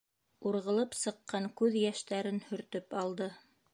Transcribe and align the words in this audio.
Урғылып 0.51 0.95
сыҡҡан 1.01 1.45
күҙ 1.61 1.77
йәштәрен 1.83 2.41
һөртөп 2.47 2.97
алды. 3.03 3.29